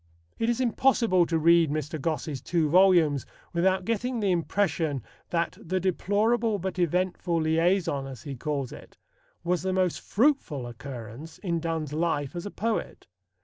[0.39, 2.01] It is impossible to read Mr.
[2.01, 8.35] Gosse's two volumes without getting the impression that "the deplorable but eventful liaison," as he
[8.35, 8.97] calls it,
[9.43, 13.05] was the most fruitful occurrence in Donne's life as a poet.